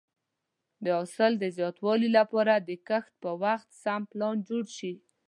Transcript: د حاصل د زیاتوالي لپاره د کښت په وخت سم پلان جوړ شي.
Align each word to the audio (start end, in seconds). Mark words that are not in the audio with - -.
د 0.83 0.85
حاصل 0.97 1.31
د 1.39 1.45
زیاتوالي 1.57 2.09
لپاره 2.17 2.53
د 2.67 2.69
کښت 2.87 3.13
په 3.23 3.31
وخت 3.43 3.67
سم 3.83 4.01
پلان 4.11 4.35
جوړ 4.49 4.65
شي. 4.77 4.93